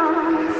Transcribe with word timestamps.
啊。 0.00 0.59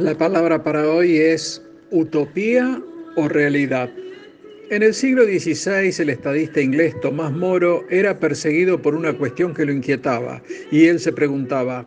La 0.00 0.16
palabra 0.16 0.62
para 0.62 0.88
hoy 0.88 1.18
es 1.18 1.60
utopía 1.90 2.82
o 3.16 3.28
realidad. 3.28 3.90
En 4.70 4.82
el 4.82 4.94
siglo 4.94 5.24
XVI, 5.24 5.94
el 6.00 6.08
estadista 6.08 6.62
inglés 6.62 6.98
Tomás 7.02 7.30
Moro 7.32 7.84
era 7.90 8.18
perseguido 8.18 8.80
por 8.80 8.94
una 8.94 9.12
cuestión 9.12 9.52
que 9.52 9.66
lo 9.66 9.72
inquietaba, 9.72 10.42
y 10.70 10.86
él 10.86 11.00
se 11.00 11.12
preguntaba, 11.12 11.86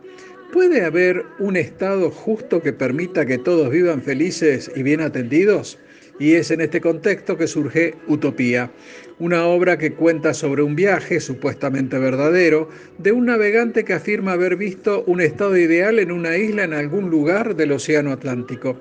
¿puede 0.52 0.84
haber 0.84 1.24
un 1.40 1.56
Estado 1.56 2.08
justo 2.08 2.62
que 2.62 2.72
permita 2.72 3.26
que 3.26 3.38
todos 3.38 3.68
vivan 3.68 4.00
felices 4.00 4.70
y 4.76 4.84
bien 4.84 5.00
atendidos? 5.00 5.76
Y 6.18 6.34
es 6.34 6.50
en 6.50 6.60
este 6.60 6.80
contexto 6.80 7.36
que 7.36 7.48
surge 7.48 7.94
Utopía, 8.06 8.70
una 9.18 9.46
obra 9.46 9.78
que 9.78 9.92
cuenta 9.92 10.32
sobre 10.32 10.62
un 10.62 10.76
viaje 10.76 11.18
supuestamente 11.20 11.98
verdadero 11.98 12.68
de 12.98 13.12
un 13.12 13.26
navegante 13.26 13.84
que 13.84 13.94
afirma 13.94 14.32
haber 14.32 14.56
visto 14.56 15.02
un 15.06 15.20
estado 15.20 15.56
ideal 15.56 15.98
en 15.98 16.12
una 16.12 16.36
isla 16.36 16.64
en 16.64 16.72
algún 16.72 17.10
lugar 17.10 17.56
del 17.56 17.72
Océano 17.72 18.12
Atlántico. 18.12 18.80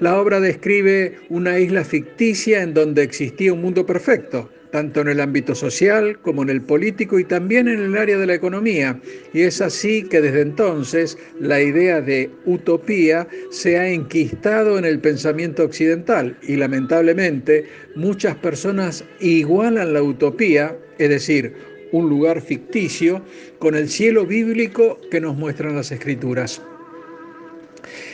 La 0.00 0.18
obra 0.18 0.40
describe 0.40 1.18
una 1.30 1.58
isla 1.58 1.84
ficticia 1.84 2.62
en 2.62 2.74
donde 2.74 3.02
existía 3.02 3.52
un 3.52 3.62
mundo 3.62 3.86
perfecto, 3.86 4.50
tanto 4.70 5.00
en 5.00 5.08
el 5.08 5.20
ámbito 5.20 5.54
social 5.54 6.18
como 6.20 6.42
en 6.42 6.50
el 6.50 6.62
político 6.62 7.18
y 7.18 7.24
también 7.24 7.68
en 7.68 7.80
el 7.80 7.96
área 7.96 8.18
de 8.18 8.26
la 8.26 8.34
economía. 8.34 9.00
Y 9.32 9.42
es 9.42 9.60
así 9.60 10.02
que 10.02 10.20
desde 10.20 10.42
entonces 10.42 11.18
la 11.40 11.60
idea 11.60 12.00
de 12.00 12.30
utopía 12.44 13.26
se 13.50 13.78
ha 13.78 13.88
enquistado 13.88 14.78
en 14.78 14.84
el 14.84 14.98
pensamiento 14.98 15.64
occidental 15.64 16.36
y 16.42 16.56
lamentablemente 16.56 17.64
muchas 17.94 18.36
personas 18.36 19.04
igualan 19.20 19.92
la 19.92 20.02
utopía, 20.02 20.76
es 20.98 21.08
decir, 21.08 21.54
un 21.92 22.08
lugar 22.08 22.40
ficticio, 22.40 23.22
con 23.58 23.74
el 23.74 23.88
cielo 23.88 24.26
bíblico 24.26 24.98
que 25.10 25.20
nos 25.20 25.36
muestran 25.36 25.76
las 25.76 25.92
escrituras. 25.92 26.60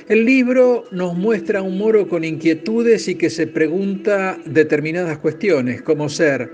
El 0.08 0.24
libro 0.24 0.84
nos 0.90 1.14
muestra 1.14 1.62
un 1.62 1.78
moro 1.78 2.08
con 2.08 2.24
inquietudes 2.24 3.08
y 3.08 3.14
que 3.14 3.30
se 3.30 3.46
pregunta 3.46 4.38
determinadas 4.44 5.18
cuestiones, 5.18 5.82
como 5.82 6.08
ser, 6.08 6.50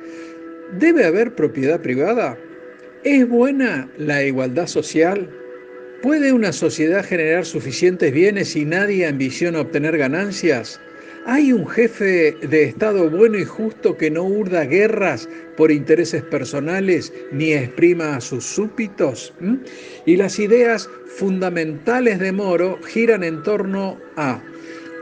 ¿debe 0.79 1.05
haber 1.05 1.35
propiedad 1.35 1.81
privada? 1.81 2.39
¿Es 3.05 3.29
buena 3.29 3.91
la 3.97 4.25
igualdad 4.25 4.67
social? 4.67 5.31
¿Puede 6.03 6.33
una 6.33 6.53
sociedad 6.53 7.05
generar 7.05 7.45
suficientes 7.45 8.13
bienes 8.13 8.55
y 8.55 8.65
nadie 8.65 9.07
ambiciona 9.07 9.61
obtener 9.61 9.99
ganancias? 9.99 10.81
¿Hay 11.31 11.53
un 11.53 11.69
jefe 11.69 12.39
de 12.41 12.63
Estado 12.63 13.11
bueno 13.11 13.37
y 13.37 13.45
justo 13.45 13.99
que 13.99 14.11
no 14.11 14.25
urda 14.25 14.65
guerras 14.65 15.29
por 15.59 15.71
intereses 15.71 16.23
personales 16.23 17.13
ni 17.33 17.53
exprima 17.53 18.17
a 18.17 18.21
sus 18.23 18.47
súbditos? 18.47 19.35
¿Mm? 19.39 19.57
Y 20.07 20.17
las 20.17 20.39
ideas 20.39 20.89
fundamentales 21.05 22.19
de 22.19 22.33
Moro 22.33 22.79
giran 22.83 23.23
en 23.25 23.43
torno 23.43 23.99
a 24.17 24.41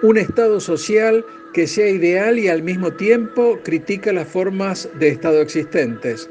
un 0.03 0.19
Estado 0.19 0.59
social 0.59 1.25
que 1.55 1.69
sea 1.69 1.89
ideal 1.89 2.41
y 2.41 2.49
al 2.49 2.65
mismo 2.65 2.93
tiempo 2.93 3.61
critica 3.63 4.13
las 4.13 4.27
formas 4.27 4.89
de 4.99 5.11
Estado 5.11 5.41
existentes. 5.41 6.29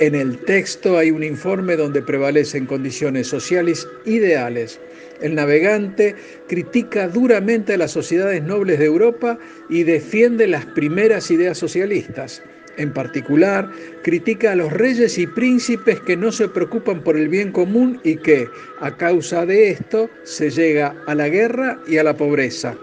En 0.00 0.16
el 0.16 0.38
texto 0.38 0.98
hay 0.98 1.12
un 1.12 1.22
informe 1.22 1.76
donde 1.76 2.02
prevalecen 2.02 2.66
condiciones 2.66 3.28
sociales 3.28 3.86
ideales. 4.04 4.80
El 5.20 5.36
navegante 5.36 6.16
critica 6.48 7.06
duramente 7.06 7.74
a 7.74 7.76
las 7.78 7.92
sociedades 7.92 8.42
nobles 8.42 8.80
de 8.80 8.86
Europa 8.86 9.38
y 9.70 9.84
defiende 9.84 10.48
las 10.48 10.66
primeras 10.66 11.30
ideas 11.30 11.58
socialistas. 11.58 12.42
En 12.76 12.92
particular, 12.92 13.70
critica 14.02 14.50
a 14.50 14.56
los 14.56 14.72
reyes 14.72 15.16
y 15.16 15.28
príncipes 15.28 16.00
que 16.00 16.16
no 16.16 16.32
se 16.32 16.48
preocupan 16.48 17.04
por 17.04 17.16
el 17.16 17.28
bien 17.28 17.52
común 17.52 18.00
y 18.02 18.16
que, 18.16 18.48
a 18.80 18.96
causa 18.96 19.46
de 19.46 19.70
esto, 19.70 20.10
se 20.24 20.50
llega 20.50 20.96
a 21.06 21.14
la 21.14 21.28
guerra 21.28 21.78
y 21.86 21.98
a 21.98 22.02
la 22.02 22.16
pobreza. 22.16 22.76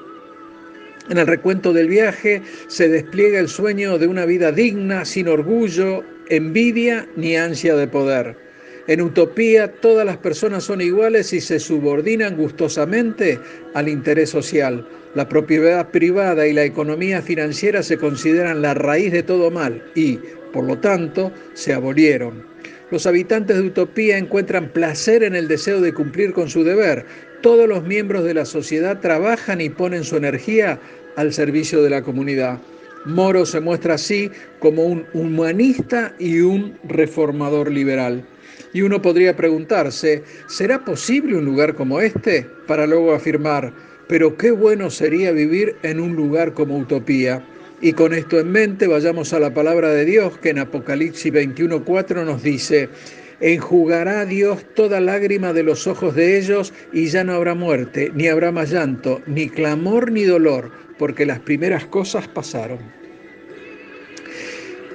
En 1.10 1.18
el 1.18 1.28
recuento 1.28 1.74
del 1.74 1.90
viaje 1.90 2.42
se 2.68 2.88
despliega 2.88 3.40
el 3.40 3.50
sueño 3.50 3.98
de 3.98 4.08
una 4.08 4.26
vida 4.26 4.54
digna, 4.54 5.04
sin 5.04 5.28
orgullo, 5.28 6.06
envidia 6.32 7.08
ni 7.18 7.36
ansia 7.36 7.76
de 7.76 7.88
poder. 7.88 8.38
En 8.88 9.02
utopía 9.02 9.72
todas 9.72 10.06
las 10.06 10.18
personas 10.18 10.64
son 10.64 10.82
iguales 10.82 11.34
y 11.34 11.42
se 11.42 11.60
subordinan 11.60 12.38
gustosamente 12.38 13.38
al 13.74 13.90
interés 13.90 14.30
social. 14.30 14.88
La 15.14 15.28
propiedad 15.28 15.90
privada 15.90 16.48
y 16.48 16.54
la 16.54 16.64
economía 16.64 17.22
financiera 17.22 17.84
se 17.84 17.98
consideran 17.98 18.62
la 18.62 18.74
raíz 18.74 19.12
de 19.12 19.24
todo 19.24 19.52
mal 19.52 19.84
y, 19.94 20.20
por 20.54 20.64
lo 20.64 20.78
tanto, 20.80 21.34
se 21.54 21.74
abolieron. 21.74 22.46
Los 22.92 23.06
habitantes 23.06 23.58
de 23.58 23.64
Utopía 23.64 24.18
encuentran 24.18 24.70
placer 24.70 25.24
en 25.24 25.36
el 25.36 25.50
deseo 25.50 25.82
de 25.82 25.94
cumplir 25.94 26.32
con 26.32 26.50
su 26.50 26.64
deber. 26.64 27.06
Todos 27.42 27.68
los 27.68 27.84
miembros 27.84 28.24
de 28.24 28.34
la 28.34 28.46
sociedad 28.46 29.00
trabajan 29.00 29.60
y 29.60 29.70
ponen 29.70 30.06
su 30.06 30.16
energía 30.16 30.80
al 31.18 31.34
servicio 31.34 31.84
de 31.84 31.90
la 31.90 32.02
comunidad. 32.02 32.60
Moro 33.06 33.46
se 33.46 33.60
muestra 33.60 33.96
así 33.96 34.30
como 34.60 34.86
un 34.86 35.06
humanista 35.14 36.14
y 36.20 36.42
un 36.42 36.78
reformador 36.84 37.72
liberal. 37.72 38.24
Y 38.74 38.84
uno 38.84 39.02
podría 39.02 39.36
preguntarse, 39.36 40.24
¿será 40.48 40.86
posible 40.86 41.36
un 41.36 41.46
lugar 41.46 41.76
como 41.76 42.00
este? 42.00 42.48
Para 42.68 42.86
luego 42.86 43.14
afirmar, 43.14 43.74
pero 44.08 44.38
qué 44.38 44.52
bueno 44.52 44.90
sería 44.90 45.32
vivir 45.32 45.76
en 45.84 46.00
un 46.00 46.16
lugar 46.16 46.54
como 46.54 46.78
Utopía. 46.78 47.44
Y 47.82 47.94
con 47.94 48.14
esto 48.14 48.40
en 48.40 48.52
mente 48.52 48.86
vayamos 48.86 49.34
a 49.34 49.40
la 49.40 49.54
palabra 49.54 49.90
de 49.90 50.06
Dios 50.06 50.38
que 50.38 50.52
en 50.52 50.60
Apocalipsis 50.60 51.34
21.4 51.34 52.24
nos 52.24 52.44
dice, 52.44 52.90
enjugará 53.42 54.26
Dios 54.26 54.64
toda 54.76 55.02
lágrima 55.02 55.52
de 55.52 55.64
los 55.64 55.88
ojos 55.88 56.16
de 56.16 56.38
ellos 56.38 56.74
y 56.94 57.08
ya 57.08 57.24
no 57.24 57.34
habrá 57.34 57.56
muerte, 57.56 58.12
ni 58.14 58.28
habrá 58.28 58.52
más 58.52 58.72
llanto, 58.72 59.22
ni 59.26 59.50
clamor, 59.50 60.12
ni 60.12 60.24
dolor, 60.24 60.72
porque 60.98 61.26
las 61.26 61.40
primeras 61.40 61.86
cosas 61.86 62.28
pasaron. 62.28 63.01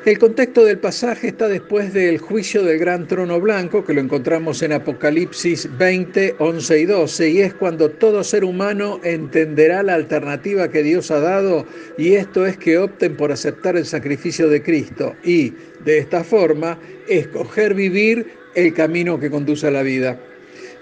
El 0.06 0.20
contexto 0.20 0.64
del 0.64 0.78
pasaje 0.78 1.26
está 1.26 1.48
después 1.48 1.92
del 1.92 2.18
juicio 2.18 2.62
del 2.62 2.78
gran 2.78 3.08
trono 3.08 3.40
blanco, 3.40 3.84
que 3.84 3.92
lo 3.92 4.00
encontramos 4.00 4.62
en 4.62 4.72
Apocalipsis 4.72 5.68
20, 5.78 6.36
11 6.38 6.78
y 6.78 6.84
12, 6.84 7.30
y 7.30 7.40
es 7.40 7.54
cuando 7.54 7.90
todo 7.90 8.22
ser 8.22 8.44
humano 8.44 9.00
entenderá 9.02 9.82
la 9.82 9.94
alternativa 9.94 10.70
que 10.70 10.84
Dios 10.84 11.10
ha 11.10 11.18
dado, 11.18 11.66
y 11.98 12.12
esto 12.12 12.46
es 12.46 12.56
que 12.56 12.78
opten 12.78 13.16
por 13.16 13.32
aceptar 13.32 13.76
el 13.76 13.84
sacrificio 13.84 14.48
de 14.48 14.62
Cristo 14.62 15.12
y, 15.24 15.52
de 15.84 15.98
esta 15.98 16.22
forma, 16.22 16.78
escoger 17.08 17.74
vivir 17.74 18.28
el 18.54 18.74
camino 18.74 19.18
que 19.18 19.28
conduce 19.28 19.66
a 19.66 19.72
la 19.72 19.82
vida. 19.82 20.20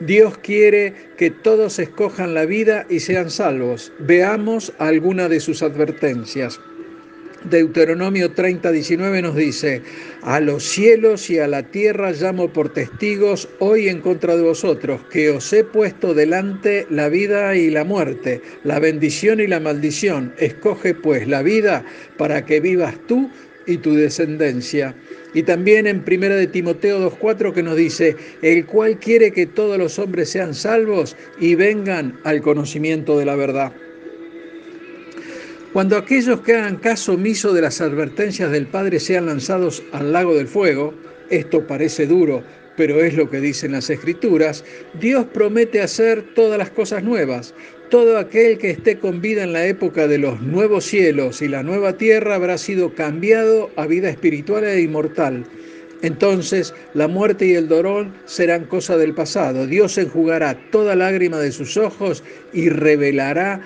Dios 0.01 0.37
quiere 0.37 0.93
que 1.17 1.31
todos 1.31 1.79
escojan 1.79 2.35
la 2.35 2.45
vida 2.45 2.85
y 2.91 3.01
sean 3.01 3.31
salvos. 3.31 3.91
Veamos 4.01 4.75
alguna 4.77 5.31
de 5.31 5.41
sus 5.41 5.63
advertencias. 5.63 6.61
Deuteronomio 7.51 8.33
30, 8.33 8.73
19 8.73 9.23
nos 9.23 9.37
dice, 9.37 9.83
a 10.23 10.41
los 10.41 10.65
cielos 10.65 11.29
y 11.29 11.39
a 11.39 11.47
la 11.47 11.63
tierra 11.63 12.13
llamo 12.13 12.53
por 12.53 12.73
testigos 12.73 13.49
hoy 13.59 13.89
en 13.89 14.01
contra 14.01 14.37
de 14.37 14.43
vosotros, 14.43 15.03
que 15.11 15.31
os 15.31 15.53
he 15.53 15.63
puesto 15.63 16.15
delante 16.15 16.87
la 16.91 17.09
vida 17.09 17.55
y 17.57 17.71
la 17.71 17.85
muerte, 17.85 18.41
la 18.65 18.79
bendición 18.79 19.41
y 19.41 19.47
la 19.47 19.61
maldición. 19.61 20.35
Escoge 20.39 20.95
pues 20.95 21.29
la 21.29 21.43
vida 21.43 21.85
para 22.17 22.47
que 22.47 22.61
vivas 22.61 22.95
tú 23.07 23.31
y 23.67 23.77
tu 23.79 23.95
descendencia. 23.95 24.95
Y 25.35 25.43
también 25.43 25.87
en 25.87 26.05
1 26.07 26.29
de 26.37 26.47
Timoteo 26.47 27.11
2.4 27.11 27.53
que 27.53 27.63
nos 27.63 27.77
dice, 27.77 28.17
el 28.41 28.65
cual 28.67 28.99
quiere 28.99 29.33
que 29.33 29.47
todos 29.47 29.77
los 29.79 29.99
hombres 29.99 30.31
sean 30.31 30.55
salvos 30.55 31.17
y 31.41 31.57
vengan 31.57 32.19
al 32.25 32.41
conocimiento 32.41 33.19
de 33.19 33.25
la 33.27 33.37
verdad. 33.37 33.73
Cuando 35.75 35.97
aquellos 35.97 36.41
que 36.43 36.55
hagan 36.55 36.77
caso 36.77 37.15
omiso 37.15 37.53
de 37.53 37.61
las 37.61 37.81
advertencias 37.81 38.53
del 38.53 38.69
Padre 38.69 39.01
sean 39.01 39.27
lanzados 39.27 39.83
al 39.91 40.13
lago 40.13 40.33
del 40.37 40.47
fuego, 40.47 40.95
esto 41.31 41.67
parece 41.67 42.07
duro, 42.07 42.45
pero 42.77 43.03
es 43.03 43.17
lo 43.17 43.29
que 43.29 43.41
dicen 43.41 43.73
las 43.73 43.91
escrituras, 43.91 44.65
Dios 45.01 45.27
promete 45.35 45.81
hacer 45.81 46.33
todas 46.37 46.59
las 46.59 46.71
cosas 46.71 47.03
nuevas. 47.03 47.55
Todo 47.91 48.19
aquel 48.19 48.57
que 48.59 48.71
esté 48.71 49.01
con 49.01 49.21
vida 49.21 49.43
en 49.43 49.53
la 49.53 49.67
época 49.67 50.07
de 50.07 50.19
los 50.19 50.41
nuevos 50.41 50.85
cielos 50.85 51.43
y 51.43 51.49
la 51.49 51.65
nueva 51.65 51.95
tierra 51.95 52.37
habrá 52.37 52.57
sido 52.57 52.95
cambiado 52.95 53.69
a 53.75 53.89
vida 53.89 54.09
espiritual 54.09 54.63
e 54.63 54.81
inmortal. 54.81 55.45
Entonces 56.03 56.73
la 56.95 57.09
muerte 57.09 57.47
y 57.47 57.55
el 57.55 57.67
dolor 57.67 58.07
serán 58.27 58.67
cosa 58.67 58.97
del 58.97 59.13
pasado. 59.13 59.67
Dios 59.67 59.99
enjugará 59.99 60.57
toda 60.71 60.95
lágrima 60.95 61.41
de 61.41 61.51
sus 61.51 61.77
ojos 61.77 62.23
y 62.53 62.69
revelará 62.69 63.61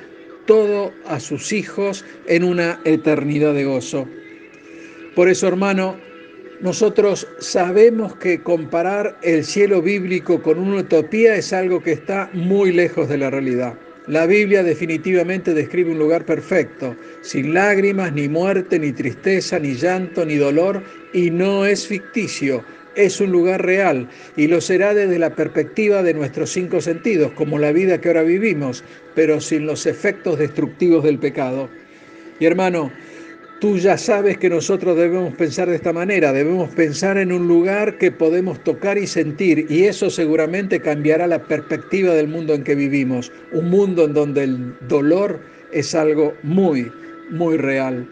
todo 0.49 0.95
a 1.07 1.21
sus 1.21 1.53
hijos 1.53 2.07
en 2.27 2.43
una 2.43 2.81
eternidad 2.85 3.53
de 3.53 3.67
gozo. 3.67 4.09
Por 5.15 5.29
eso, 5.29 5.47
hermano, 5.47 5.97
nosotros 6.63 7.29
sabemos 7.39 8.17
que 8.17 8.43
comparar 8.43 9.19
el 9.23 9.45
cielo 9.45 9.83
bíblico 9.83 10.43
con 10.43 10.59
una 10.59 10.79
utopía 10.79 11.37
es 11.37 11.53
algo 11.53 11.83
que 11.83 11.93
está 11.93 12.31
muy 12.33 12.73
lejos 12.73 13.11
de 13.11 13.19
la 13.19 13.29
realidad. 13.29 13.75
La 14.07 14.25
Biblia 14.25 14.63
definitivamente 14.63 15.53
describe 15.53 15.93
un 15.93 15.99
lugar 15.99 16.25
perfecto, 16.25 16.97
sin 17.21 17.53
lágrimas, 17.53 18.11
ni 18.15 18.27
muerte, 18.27 18.79
ni 18.79 18.93
tristeza, 18.93 19.59
ni 19.59 19.75
llanto, 19.75 20.25
ni 20.25 20.37
dolor, 20.37 20.83
y 21.13 21.31
no 21.31 21.67
es 21.67 21.87
ficticio, 21.87 22.65
es 22.99 23.21
un 23.21 23.31
lugar 23.31 23.65
real 23.65 24.09
y 24.37 24.49
lo 24.49 24.61
será 24.61 24.93
desde 24.93 25.19
la 25.19 25.35
perspectiva 25.35 26.03
de 26.03 26.15
nuestros 26.15 26.51
cinco 26.51 26.81
sentidos, 26.81 27.33
como 27.33 27.59
la 27.59 27.73
vida 27.73 28.01
que 28.01 28.09
ahora 28.09 28.23
vivimos, 28.23 28.85
pero 29.15 29.41
sin 29.41 29.67
los 29.67 29.87
efectos 29.87 30.39
destructivos 30.39 31.05
del 31.05 31.19
pecado. 31.19 31.71
Y 32.41 32.47
hermano, 32.47 32.93
Tú 33.61 33.77
ya 33.77 33.99
sabes 33.99 34.39
que 34.39 34.49
nosotros 34.49 34.97
debemos 34.97 35.35
pensar 35.35 35.69
de 35.69 35.75
esta 35.75 35.93
manera, 35.93 36.33
debemos 36.33 36.73
pensar 36.75 37.19
en 37.19 37.33
un 37.33 37.49
lugar 37.49 37.99
que 37.99 38.13
podemos 38.13 38.63
tocar 38.63 38.97
y 38.99 39.09
sentir 39.09 39.67
y 39.69 39.83
eso 39.83 40.11
seguramente 40.11 40.79
cambiará 40.79 41.27
la 41.27 41.43
perspectiva 41.43 42.15
del 42.15 42.29
mundo 42.29 42.55
en 42.55 42.63
que 42.63 42.77
vivimos, 42.77 43.33
un 43.51 43.69
mundo 43.69 44.05
en 44.05 44.15
donde 44.15 44.45
el 44.45 44.77
dolor 44.87 45.41
es 45.73 45.93
algo 45.97 46.35
muy, 46.45 46.93
muy 47.31 47.57
real 47.57 48.09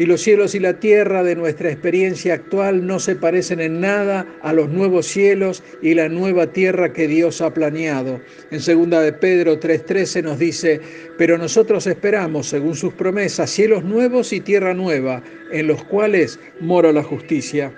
y 0.00 0.06
los 0.06 0.22
cielos 0.22 0.54
y 0.54 0.60
la 0.60 0.80
tierra 0.80 1.22
de 1.22 1.36
nuestra 1.36 1.70
experiencia 1.70 2.32
actual 2.32 2.86
no 2.86 2.98
se 3.00 3.16
parecen 3.16 3.60
en 3.60 3.82
nada 3.82 4.26
a 4.40 4.54
los 4.54 4.70
nuevos 4.70 5.04
cielos 5.04 5.62
y 5.82 5.92
la 5.92 6.08
nueva 6.08 6.54
tierra 6.54 6.94
que 6.94 7.06
Dios 7.06 7.42
ha 7.42 7.52
planeado. 7.52 8.18
En 8.50 8.60
segunda 8.60 9.02
de 9.02 9.12
Pedro 9.12 9.58
3:13 9.58 10.22
nos 10.22 10.38
dice, 10.38 10.80
"Pero 11.18 11.36
nosotros 11.36 11.86
esperamos, 11.86 12.48
según 12.48 12.76
sus 12.76 12.94
promesas, 12.94 13.50
cielos 13.50 13.84
nuevos 13.84 14.32
y 14.32 14.40
tierra 14.40 14.72
nueva, 14.72 15.22
en 15.52 15.66
los 15.66 15.84
cuales 15.84 16.40
mora 16.60 16.92
la 16.92 17.02
justicia." 17.02 17.70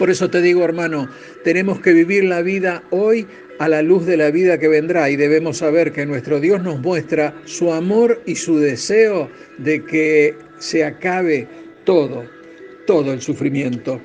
Por 0.00 0.10
eso 0.10 0.28
te 0.28 0.42
digo, 0.42 0.64
hermano, 0.64 1.08
tenemos 1.44 1.80
que 1.80 1.92
vivir 1.92 2.24
la 2.24 2.42
vida 2.42 2.82
hoy 2.90 3.28
a 3.58 3.68
la 3.68 3.82
luz 3.82 4.06
de 4.06 4.16
la 4.16 4.30
vida 4.30 4.58
que 4.58 4.68
vendrá 4.68 5.08
y 5.10 5.16
debemos 5.16 5.58
saber 5.58 5.92
que 5.92 6.06
nuestro 6.06 6.40
Dios 6.40 6.62
nos 6.62 6.80
muestra 6.80 7.34
su 7.44 7.72
amor 7.72 8.22
y 8.26 8.34
su 8.34 8.58
deseo 8.58 9.30
de 9.58 9.84
que 9.84 10.34
se 10.58 10.84
acabe 10.84 11.46
todo, 11.84 12.24
todo 12.86 13.12
el 13.12 13.20
sufrimiento. 13.20 14.00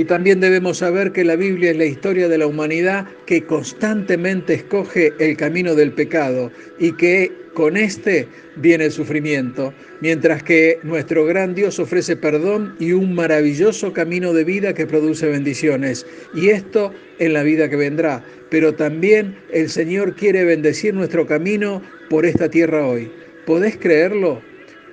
Y 0.00 0.06
también 0.06 0.40
debemos 0.40 0.78
saber 0.78 1.12
que 1.12 1.24
la 1.24 1.36
Biblia 1.36 1.72
es 1.72 1.76
la 1.76 1.84
historia 1.84 2.26
de 2.26 2.38
la 2.38 2.46
humanidad 2.46 3.06
que 3.26 3.44
constantemente 3.44 4.54
escoge 4.54 5.12
el 5.18 5.36
camino 5.36 5.74
del 5.74 5.92
pecado 5.92 6.50
y 6.78 6.96
que 6.96 7.30
con 7.52 7.76
este 7.76 8.26
viene 8.56 8.86
el 8.86 8.92
sufrimiento, 8.92 9.74
mientras 10.00 10.42
que 10.42 10.78
nuestro 10.84 11.26
gran 11.26 11.54
Dios 11.54 11.78
ofrece 11.78 12.16
perdón 12.16 12.76
y 12.78 12.92
un 12.92 13.14
maravilloso 13.14 13.92
camino 13.92 14.32
de 14.32 14.44
vida 14.44 14.72
que 14.72 14.86
produce 14.86 15.26
bendiciones. 15.26 16.06
Y 16.32 16.48
esto 16.48 16.94
en 17.18 17.34
la 17.34 17.42
vida 17.42 17.68
que 17.68 17.76
vendrá. 17.76 18.24
Pero 18.48 18.72
también 18.72 19.36
el 19.52 19.68
Señor 19.68 20.14
quiere 20.14 20.44
bendecir 20.44 20.94
nuestro 20.94 21.26
camino 21.26 21.82
por 22.08 22.24
esta 22.24 22.48
tierra 22.48 22.86
hoy. 22.86 23.12
¿Podés 23.44 23.76
creerlo? 23.76 24.40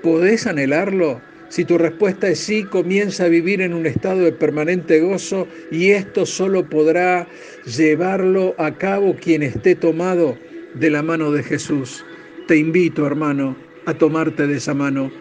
¿Podés 0.04 0.48
anhelarlo? 0.48 1.22
Si 1.50 1.64
tu 1.64 1.78
respuesta 1.78 2.28
es 2.28 2.40
sí, 2.40 2.64
comienza 2.64 3.26
a 3.26 3.30
vivir 3.30 3.62
en 3.62 3.74
un 3.74 3.86
estado 3.86 4.22
de 4.22 4.32
permanente 4.32 5.00
gozo 5.00 5.48
y 5.72 5.92
esto 5.92 6.26
solo 6.26 6.68
podrá 6.70 7.28
llevarlo 7.66 8.54
a 8.58 8.76
cabo 8.78 9.16
quien 9.16 9.44
esté 9.44 9.76
tomado 9.76 10.38
de 10.74 10.90
la 10.90 11.02
mano 11.02 11.32
de 11.32 11.44
Jesús. 11.44 12.06
Te 12.48 12.58
invito, 12.58 13.06
hermano, 13.08 13.56
a 13.86 13.94
tomarte 13.94 14.48
de 14.48 14.58
esa 14.58 14.74
mano. 14.74 15.12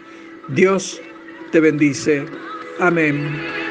Dios 0.49 1.01
te 1.51 1.59
bendice. 1.59 2.25
Amén. 2.79 3.66